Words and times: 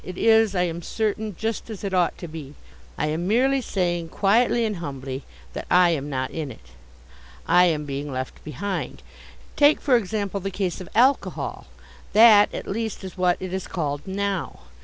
It 0.03 0.17
is, 0.17 0.55
I 0.55 0.63
am 0.63 0.81
certain, 0.81 1.35
just 1.37 1.69
as 1.69 1.83
it 1.83 1.93
ought 1.93 2.17
to 2.17 2.27
be. 2.27 2.55
I 2.97 3.05
am 3.09 3.27
merely 3.27 3.61
saying, 3.61 4.09
quietly 4.09 4.65
and 4.65 4.77
humbly, 4.77 5.25
that 5.53 5.67
I 5.69 5.91
am 5.91 6.09
not 6.09 6.31
in 6.31 6.49
it. 6.51 6.69
I 7.47 7.65
am 7.65 7.85
being 7.85 8.11
left 8.11 8.43
behind. 8.43 9.03
Take, 9.55 9.79
for 9.79 9.95
example, 9.95 10.39
the 10.39 10.49
case 10.49 10.81
of 10.81 10.89
alcohol. 10.95 11.67
That, 12.13 12.51
at 12.51 12.65
least, 12.67 13.03
is 13.03 13.15
what 13.15 13.37
it 13.39 13.53
is 13.53 13.67
called 13.67 14.07
now. 14.07 14.61